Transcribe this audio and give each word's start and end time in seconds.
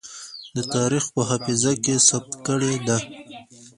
د 0.55 0.57
تاريخ 0.75 1.03
په 1.13 1.21
حافظه 1.29 1.73
کې 1.83 1.95
ثبت 2.07 2.31
کړې 2.47 2.73
ده. 2.87 2.97